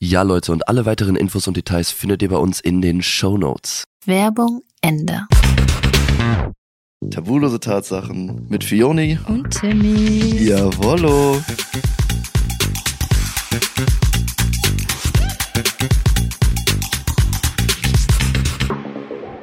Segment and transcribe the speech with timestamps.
[0.00, 3.36] Ja, Leute, und alle weiteren Infos und Details findet ihr bei uns in den Show
[3.36, 3.82] Notes.
[4.06, 5.26] Werbung Ende.
[7.10, 9.18] Tabulose Tatsachen mit Fioni.
[9.26, 10.44] Und Timmy.
[10.44, 11.42] Jawollo.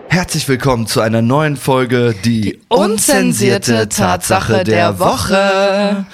[0.07, 6.05] Herzlich willkommen zu einer neuen Folge, die unzensierte Tatsache der Woche.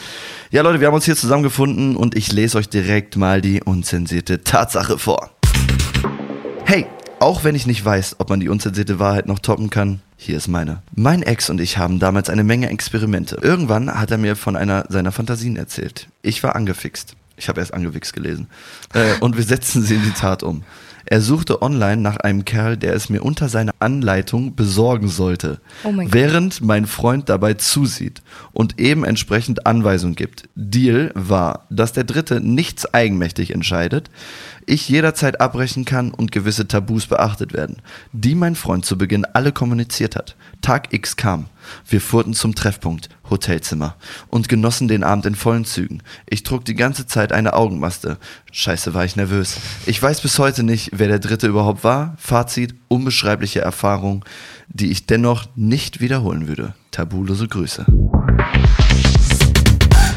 [0.54, 4.44] Ja, Leute, wir haben uns hier zusammengefunden und ich lese euch direkt mal die unzensierte
[4.44, 5.30] Tatsache vor.
[6.66, 6.88] Hey,
[7.22, 10.50] auch wenn ich nicht weiß, ob man die unzensierte Wahrheit noch toppen kann, hier ist
[10.50, 10.82] meine.
[10.94, 13.38] Mein Ex und ich haben damals eine Menge Experimente.
[13.42, 16.10] Irgendwann hat er mir von einer seiner Fantasien erzählt.
[16.22, 17.16] Ich war angefixt.
[17.38, 18.50] Ich habe erst angewichst gelesen.
[18.94, 20.64] Äh, und wir setzten sie in die Tat um.
[21.12, 25.92] Er suchte online nach einem Kerl, der es mir unter seiner Anleitung besorgen sollte, Oh
[25.92, 26.14] mein Gott.
[26.14, 28.22] während mein Freund dabei zusieht
[28.54, 30.48] und eben entsprechend Anweisungen gibt.
[30.56, 34.10] Deal war, dass der Dritte nichts eigenmächtig entscheidet,
[34.66, 37.82] ich jederzeit abbrechen kann und gewisse Tabus beachtet werden,
[38.14, 40.38] die mein Freund zu Beginn alle kommuniziert hat.
[40.62, 41.48] Tag X kam.
[41.88, 43.96] Wir fuhrten zum Treffpunkt, Hotelzimmer,
[44.30, 46.04] und genossen den Abend in vollen Zügen.
[46.28, 48.18] Ich trug die ganze Zeit eine Augenmaske.
[48.52, 49.58] Scheiße, war ich nervös.
[49.86, 52.16] Ich weiß bis heute nicht, wer der Dritte überhaupt war.
[52.18, 54.26] Fazit, unbeschreibliche Erfahrung,
[54.68, 56.74] die ich dennoch nicht wiederholen würde.
[56.92, 57.86] Tabulose Grüße.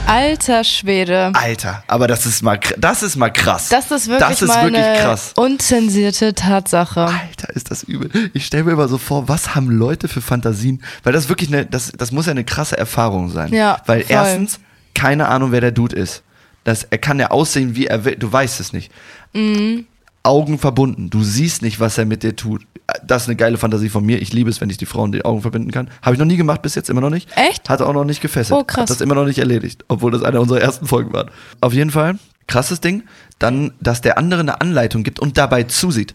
[0.06, 1.32] Alter Schwede.
[1.34, 3.70] Alter, aber das ist mal, das ist mal krass.
[3.70, 5.32] Das ist wirklich das ist wirklich krass.
[5.34, 7.06] unzensierte Tatsache.
[7.06, 8.10] Alter, ist das übel.
[8.34, 10.82] Ich stelle mir immer so vor, was haben Leute für Fantasien?
[11.02, 13.52] Weil das wirklich eine, das, das muss ja eine krasse Erfahrung sein.
[13.52, 14.10] Ja, Weil voll.
[14.16, 14.60] erstens,
[14.94, 16.22] keine Ahnung, wer der Dude ist.
[16.64, 18.16] Das, er kann ja aussehen, wie er will.
[18.16, 18.90] Du weißt es nicht.
[19.34, 19.86] Mhm.
[20.22, 21.10] Augen verbunden.
[21.10, 22.66] Du siehst nicht, was er mit dir tut.
[23.06, 24.20] Das ist eine geile Fantasie von mir.
[24.20, 25.90] Ich liebe es, wenn ich die Frauen die Augen verbinden kann.
[26.02, 27.28] Habe ich noch nie gemacht, bis jetzt immer noch nicht.
[27.36, 27.68] Echt?
[27.68, 28.58] Hat auch noch nicht gefesselt.
[28.58, 28.82] Oh, krass.
[28.82, 31.26] Hat das immer noch nicht erledigt, obwohl das eine unserer ersten Folgen war.
[31.60, 33.04] Auf jeden Fall, krasses Ding.
[33.38, 36.14] Dann, dass der andere eine Anleitung gibt und dabei zusieht.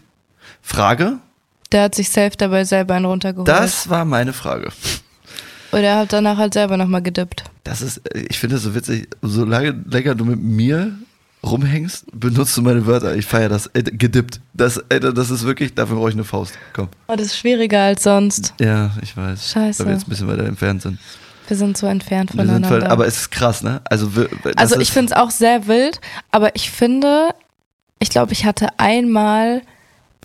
[0.62, 1.18] Frage,
[1.72, 3.48] Der hat sich safe dabei selber einen runtergeholt.
[3.48, 4.70] das war meine Frage.
[5.72, 7.44] Oder er hat danach halt selber nochmal gedippt.
[7.64, 10.92] Das ist, ich finde es so witzig, solange länger du mit mir
[11.44, 13.14] rumhängst, benutzt du meine Wörter.
[13.14, 13.68] Ich feiere das.
[13.68, 14.40] Äh, gedippt.
[14.52, 16.54] Das, äh, das ist wirklich, dafür brauche ich eine Faust.
[16.72, 16.88] Komm.
[17.06, 18.52] Oh, das ist schwieriger als sonst.
[18.60, 19.50] Ja, ich weiß.
[19.52, 19.78] Scheiße.
[19.80, 20.98] Weil wir jetzt ein bisschen weiter entfernt sind.
[21.46, 22.68] Wir sind so entfernt voneinander.
[22.68, 23.80] voll, aber es ist krass, ne?
[23.84, 26.00] Also, wir- das also ich finde es auch sehr wild,
[26.30, 27.30] aber ich finde,
[28.00, 29.62] ich glaube, ich hatte einmal,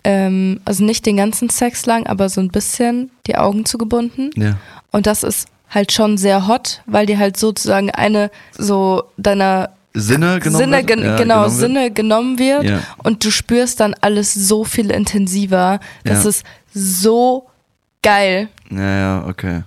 [0.05, 4.29] ähm, also nicht den ganzen Sex lang, aber so ein bisschen die Augen zugebunden.
[4.37, 4.57] Ja.
[4.91, 10.39] Und das ist halt schon sehr hot, weil dir halt sozusagen eine so deiner Sinne
[10.39, 10.87] genommen Sinne, wird?
[10.87, 11.59] gen Ja, genau, genommen wird.
[11.59, 12.79] Sinne genommen wird Ja.
[13.03, 15.79] und du spürst dann alles so viel intensiver.
[16.03, 16.29] Das Ja.
[16.29, 16.43] ist
[16.73, 17.47] so
[18.03, 18.49] geil.
[18.69, 19.63] Ja, ja, okay.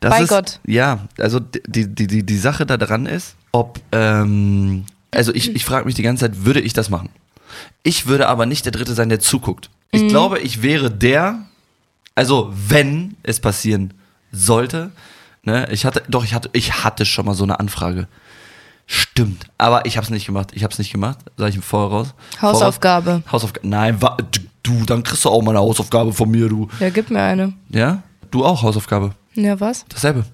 [0.00, 0.60] Das Bei ist, Gott.
[0.66, 5.64] Ja, also die, die, die, die Sache da dran ist, ob, ähm, also ich, ich
[5.64, 7.08] frage mich die ganze Zeit, würde ich das machen?
[7.82, 9.70] Ich würde aber nicht der Dritte sein, der zuguckt.
[9.90, 10.08] Ich Mhm.
[10.08, 11.40] glaube, ich wäre der,
[12.14, 13.94] also wenn es passieren
[14.32, 14.90] sollte,
[15.44, 15.66] Ne?
[15.70, 18.06] Ich hatte, doch, ich hatte, ich hatte schon mal so eine Anfrage.
[18.86, 19.46] Stimmt.
[19.56, 20.50] Aber ich hab's nicht gemacht.
[20.52, 21.18] Ich hab's nicht gemacht.
[21.38, 22.14] Sag ich im Vorher raus.
[22.42, 23.22] Hausaufgabe.
[23.22, 23.32] Voraus.
[23.32, 23.66] Hausaufgabe.
[23.66, 23.98] Nein,
[24.62, 26.68] du, dann kriegst du auch mal eine Hausaufgabe von mir, du.
[26.80, 27.54] Ja, gib mir eine.
[27.70, 28.02] Ja?
[28.30, 29.12] Du auch Hausaufgabe.
[29.34, 29.86] Ja, was?
[29.88, 30.24] Dasselbe.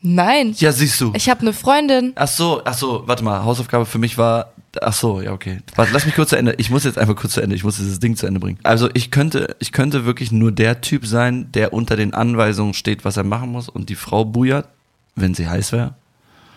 [0.00, 0.54] Nein.
[0.58, 1.12] Ja, siehst du.
[1.14, 2.12] Ich habe eine Freundin.
[2.14, 3.44] Ach so, ach so, warte mal.
[3.44, 4.52] Hausaufgabe für mich war.
[4.80, 5.58] Ach so, ja, okay.
[5.76, 6.54] Warte, lass mich kurz zu Ende.
[6.56, 7.54] Ich muss jetzt einfach kurz zu Ende.
[7.54, 8.58] Ich muss dieses Ding zu Ende bringen.
[8.62, 13.04] Also ich könnte, ich könnte wirklich nur der Typ sein, der unter den Anweisungen steht,
[13.04, 14.66] was er machen muss und die Frau bujert,
[15.14, 15.94] wenn sie heiß wäre.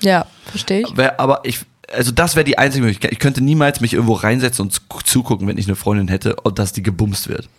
[0.02, 0.96] Ja, verstehe ich.
[0.96, 1.60] Wär, aber ich,
[1.94, 3.12] also das wäre die einzige Möglichkeit.
[3.12, 6.58] Ich könnte niemals mich irgendwo reinsetzen und zu- zugucken, wenn ich eine Freundin hätte und
[6.58, 7.50] dass die gebumst wird.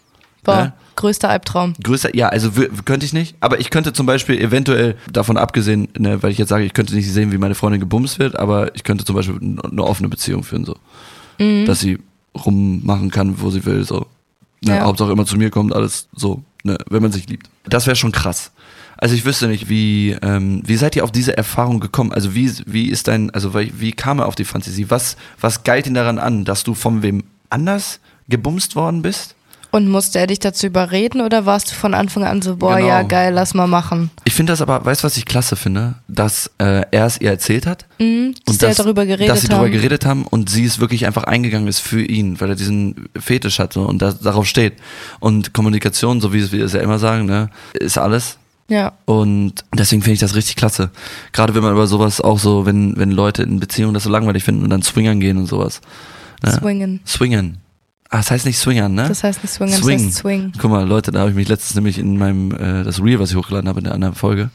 [0.47, 0.73] Boah, Ne?
[0.97, 1.75] größter Albtraum.
[1.83, 2.51] Größer, ja, also
[2.87, 3.37] könnte ich nicht.
[3.41, 6.95] Aber ich könnte zum Beispiel eventuell, davon abgesehen, ne, weil ich jetzt sage, ich könnte
[6.95, 10.43] nicht sehen, wie meine Freundin gebumst wird, aber ich könnte zum Beispiel eine offene Beziehung
[10.43, 10.77] führen, so.
[11.67, 11.99] Dass sie
[12.35, 14.07] rummachen kann, wo sie will, so.
[14.65, 14.85] Ne, Ja.
[14.85, 17.51] Hauptsache immer zu mir kommt, alles so, ne, wenn man sich liebt.
[17.65, 18.53] Das wäre schon krass.
[18.97, 22.13] Also ich wüsste nicht, wie, ähm, wie seid ihr auf diese Erfahrung gekommen?
[22.13, 24.89] Also wie, wie ist dein, also wie, wie kam er auf die Fantasie?
[24.89, 28.01] Was, was galt ihn daran an, dass du von wem anders
[28.31, 29.35] gebumst worden bist?
[29.73, 32.89] Und musste er dich dazu überreden oder warst du von Anfang an so, boah, Genau.
[32.89, 34.11] ja, geil, lass mal machen?
[34.25, 35.97] Ich finde das aber, weißt du, was ich klasse finde?
[36.09, 37.85] Dass äh, er es ihr erzählt hat.
[37.99, 39.57] Mhm, dass die halt darüber geredet dass sie haben.
[39.57, 43.09] darüber geredet haben und sie es wirklich einfach eingegangen ist für ihn, weil er diesen
[43.19, 44.75] Fetisch hatte und da, darauf steht.
[45.21, 48.39] Und Kommunikation, so wie wir es ja immer sagen, ne, ist alles.
[48.69, 50.91] Ja, Und deswegen finde ich das richtig klasse.
[51.33, 54.43] Gerade wenn man über sowas auch so, wenn, wenn Leute in Beziehungen das so langweilig
[54.43, 55.81] finden und dann swingern gehen und sowas.
[56.43, 56.51] Ne?
[56.53, 57.01] swingen.
[57.07, 57.59] Swingen.
[58.11, 59.09] Ah, das heißt nicht swingern, ne?
[59.09, 59.99] Das heißt nicht swingen, Swing.
[59.99, 60.53] das heißt swing.
[60.59, 63.31] Guck mal, Leute, da habe ich mich letztens nämlich in meinem, äh, das Reel, was
[63.31, 64.51] ich hochgeladen habe in der anderen Folge,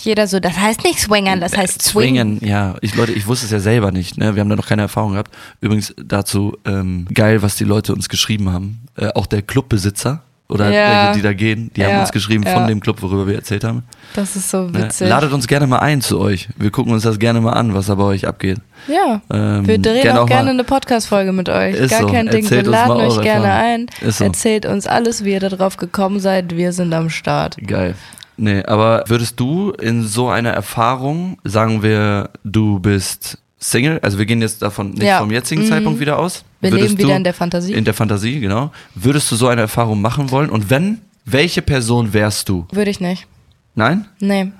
[0.00, 2.38] Jeder so, das heißt nicht swingern, das heißt swingen.
[2.38, 2.74] Swingen, ja.
[2.82, 4.18] Ich, Leute, ich wusste es ja selber nicht.
[4.18, 4.34] Ne?
[4.34, 5.32] Wir haben da noch keine Erfahrung gehabt.
[5.60, 8.80] Übrigens dazu ähm, geil, was die Leute uns geschrieben haben.
[8.96, 11.06] Äh, auch der Clubbesitzer oder Ja.
[11.06, 12.52] welche, die da gehen, die haben Ja, uns geschrieben ja.
[12.54, 13.82] von dem Club, worüber wir erzählt haben.
[14.14, 14.84] Das ist so Ne?
[14.84, 15.08] witzig.
[15.08, 16.48] Ladet uns gerne mal ein zu euch.
[16.56, 18.58] Wir gucken uns das gerne mal an, was da bei euch abgeht.
[18.86, 19.20] ja.
[19.32, 21.74] Ähm, Wir drehen gerne auch gerne eine Podcast-Folge mit euch.
[21.76, 22.06] Ist Gar so.
[22.08, 22.48] kein Ding.
[22.50, 23.88] Wir Erzählt uns laden euch gerne Erfahrungen.
[24.02, 24.10] ein.
[24.12, 24.24] So.
[24.24, 26.56] Erzählt uns alles, wie ihr da drauf gekommen seid.
[26.56, 27.56] Wir sind am Start.
[27.66, 27.94] Geil.
[28.36, 33.38] Nee, aber würdest du in so einer Erfahrung, sagen wir, du bist
[33.70, 35.18] Single, also wir gehen jetzt davon nicht Ja.
[35.20, 35.68] vom jetzigen Mhm.
[35.68, 36.44] Zeitpunkt wieder aus.
[36.60, 37.72] Wir Würdest leben wieder du in der Fantasie.
[37.72, 38.70] In der Fantasie, genau.
[38.94, 40.50] Würdest du so eine Erfahrung machen wollen?
[40.50, 42.66] Und wenn, welche Person wärst du?
[42.72, 43.26] Würde ich nicht.
[43.74, 44.06] Nein?
[44.20, 44.52] Nee.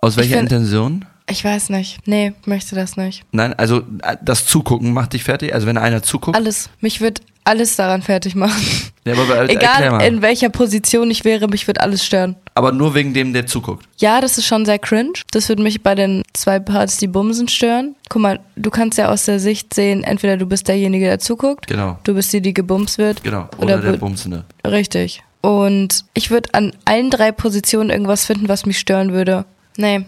[0.00, 1.04] Aus welcher find- Intention?
[1.30, 2.06] Ich weiß nicht.
[2.06, 3.22] Nee, möchte das nicht.
[3.32, 5.54] Nein, also äh, das Zugucken macht dich fertig.
[5.54, 6.36] Also wenn einer zuguckt.
[6.36, 6.68] Alles.
[6.80, 8.60] Mich wird alles daran fertig machen.
[9.06, 9.50] Ja, aber, erklär
[9.88, 12.36] Egal in welcher Position ich wäre, mich wird alles stören.
[12.54, 13.86] Aber nur wegen dem, der zuguckt.
[13.98, 15.12] Ja, das ist schon sehr cringe.
[15.30, 17.94] Das würde mich bei den zwei Parts, die bumsen, stören.
[18.08, 21.66] Guck mal, du kannst ja aus der Sicht sehen, entweder du bist derjenige, der zuguckt,
[21.66, 21.98] Genau.
[22.04, 23.22] du bist die, die gebumst wird.
[23.24, 23.48] Genau.
[23.58, 24.44] Oder, Oder der Bumsende.
[24.66, 25.22] Richtig.
[25.40, 29.44] Und ich würde an allen drei Positionen irgendwas finden, was mich stören würde.
[29.76, 30.04] Nee.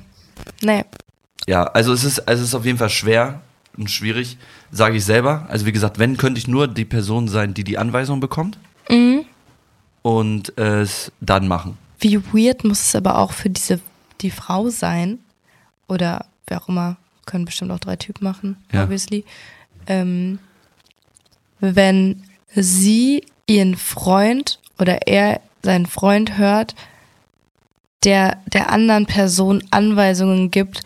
[0.63, 0.85] Nee.
[1.47, 3.41] Ja, also es ist, also es ist auf jeden Fall schwer
[3.77, 4.39] und schwierig,
[4.71, 5.47] sage ich selber.
[5.49, 8.59] Also wie gesagt, wenn, könnte ich nur die Person sein, die die Anweisung bekommt
[8.89, 9.25] Mhm.
[10.03, 11.77] und es dann machen.
[12.01, 13.81] Wie weird muss es aber auch für diese,
[14.21, 15.19] die Frau sein,
[15.89, 16.97] oder wer auch immer,
[17.27, 18.85] können bestimmt auch drei Typen machen, Ja.
[18.85, 19.25] obviously,
[19.87, 20.39] ähm,
[21.61, 22.23] wenn
[22.55, 26.75] sie ihren Freund oder er seinen Freund hört,
[28.05, 30.83] der der anderen Person Anweisungen gibt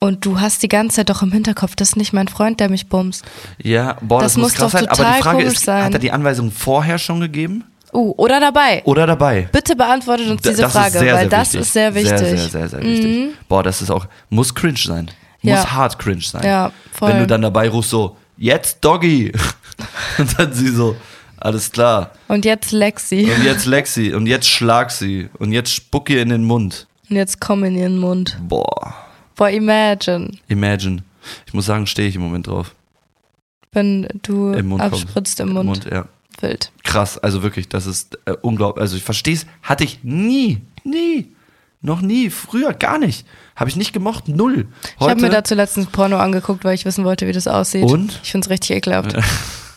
[0.00, 2.68] und du hast die ganze Zeit doch im Hinterkopf, das ist nicht mein Freund, der
[2.68, 3.24] mich bumst.
[3.62, 4.88] Ja, boah, das, Das muss muss krass doch sein.
[4.88, 5.84] Aber die Frage ist, sein.
[5.84, 8.82] hat er die Anweisung vorher schon gegeben Uh, oder dabei.
[8.84, 9.48] oder dabei?
[9.52, 11.60] Bitte beantwortet uns D- diese Frage, sehr, weil sehr das wichtig.
[11.60, 12.18] ist sehr wichtig.
[12.18, 13.30] Sehr, sehr, sehr, sehr wichtig.
[13.48, 15.06] Boah, das ist auch, muss cringe sein.
[15.42, 15.72] Muss Ja.
[15.72, 16.44] hart cringe sein.
[16.44, 17.10] Ja, voll.
[17.10, 19.32] Wenn du dann dabei rufst so, jetzt Doggy.
[20.18, 20.94] und dann sie so,
[21.38, 22.12] alles klar.
[22.28, 23.30] Und jetzt Lexi.
[23.36, 24.12] Und jetzt Lexi.
[24.14, 25.28] Und jetzt schlag sie.
[25.38, 26.86] Und jetzt spuck ihr in den Mund.
[27.08, 28.38] Und jetzt komm in ihren Mund.
[28.46, 28.94] Boah.
[29.34, 31.02] Boah, imagine, Imagine.
[31.46, 32.74] Ich muss sagen, stehe ich im Moment drauf.
[33.72, 34.92] wenn du Im Mund kommt.
[34.94, 35.86] abspritzt im Mund.
[35.90, 36.04] ja.
[36.42, 36.72] Wild.
[36.84, 38.82] Krass, also wirklich, das ist äh, unglaublich.
[38.82, 41.32] Also ich verstehe es, hatte ich nie, nie,
[41.82, 43.26] noch nie, früher gar nicht.
[43.56, 44.68] Habe ich nicht gemocht, null.
[44.98, 47.84] Ich habe mir dazu letztens Porno angeguckt, weil ich wissen wollte, wie das aussieht.
[47.84, 48.20] Und?
[48.22, 49.16] Ich find's richtig ekelhaft.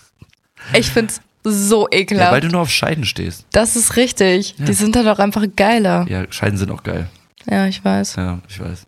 [0.74, 2.32] ich find's so ja, ekelhaft.
[2.32, 3.46] weil du nur auf Scheiden stehst.
[3.52, 4.56] das ist richtig.
[4.58, 6.06] Die sind halt auch einfach geiler.
[6.08, 7.10] Ja, Scheiden sind auch geil.
[7.50, 8.16] Ja, ich weiß.
[8.16, 8.86] Ja, ich weiß.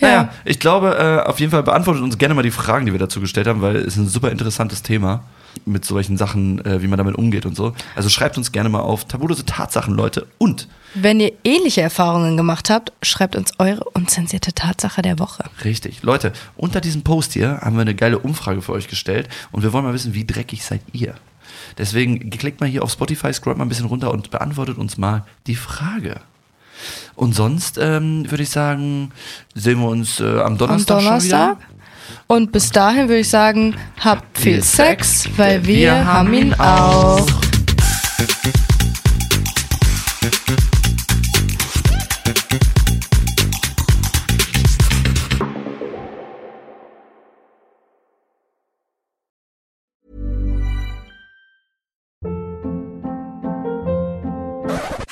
[0.00, 0.08] Ja.
[0.08, 2.98] Naja, ich glaube, äh, auf jeden Fall beantwortet uns gerne mal die Fragen, die wir
[2.98, 5.24] dazu gestellt haben, weil es ist ein super interessantes Thema
[5.64, 7.74] mit solchen Sachen, äh, wie man damit umgeht und so.
[7.96, 10.26] Also schreibt uns gerne mal auf tabulose Tatsachen, Leute.
[10.38, 15.44] Und Wenn ihr ähnliche Erfahrungen gemacht habt, schreibt uns eure unzensierte Tatsache der Woche.
[15.64, 16.02] Richtig.
[16.02, 19.72] Leute, unter diesem Post hier haben wir eine geile Umfrage für euch gestellt und wir
[19.72, 21.14] wollen mal wissen, wie dreckig seid ihr.
[21.76, 25.24] Deswegen klickt mal hier auf Spotify, scrollt mal ein bisschen runter und beantwortet uns mal
[25.46, 26.20] die Frage.
[27.18, 29.10] Und sonst ähm, würde ich sagen,
[29.52, 31.48] sehen wir uns äh, am Am Donnerstag, Donnerstag.
[31.48, 32.24] schon wieder.
[32.28, 36.32] Und bis dahin würde ich sagen, habt viel Viel Sex, Sex, weil wir, wir haben
[36.32, 37.26] ihn auch.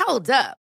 [0.07, 0.66] Hold up.